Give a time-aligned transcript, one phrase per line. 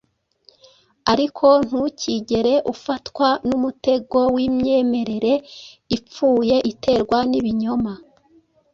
[1.11, 5.33] Ariko ntukigere ufatwa n’umutego w’imyemerere
[5.97, 7.93] ipfuye iterwa n’ibinyoma.